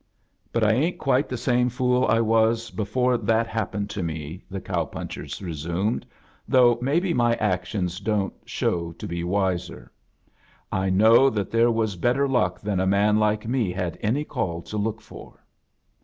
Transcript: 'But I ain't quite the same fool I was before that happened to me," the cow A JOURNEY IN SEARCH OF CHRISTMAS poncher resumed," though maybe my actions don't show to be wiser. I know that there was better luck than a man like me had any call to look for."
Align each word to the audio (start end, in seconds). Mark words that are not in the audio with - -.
'But 0.51 0.63
I 0.63 0.71
ain't 0.71 0.97
quite 0.97 1.29
the 1.29 1.37
same 1.37 1.69
fool 1.69 2.05
I 2.07 2.21
was 2.21 2.71
before 2.71 3.19
that 3.19 3.45
happened 3.45 3.91
to 3.91 4.01
me," 4.01 4.43
the 4.49 4.59
cow 4.59 4.71
A 4.71 4.75
JOURNEY 4.77 4.81
IN 4.81 4.81
SEARCH 4.81 4.81
OF 4.81 4.81
CHRISTMAS 5.17 5.33
poncher 5.37 5.45
resumed," 5.45 6.05
though 6.49 6.79
maybe 6.81 7.13
my 7.13 7.35
actions 7.35 7.99
don't 7.99 8.33
show 8.43 8.93
to 8.93 9.07
be 9.07 9.23
wiser. 9.23 9.91
I 10.71 10.89
know 10.89 11.29
that 11.29 11.51
there 11.51 11.69
was 11.69 11.97
better 11.97 12.27
luck 12.27 12.59
than 12.59 12.79
a 12.79 12.87
man 12.87 13.19
like 13.19 13.47
me 13.47 13.71
had 13.71 13.99
any 14.01 14.23
call 14.23 14.63
to 14.63 14.77
look 14.77 15.01
for." 15.01 15.43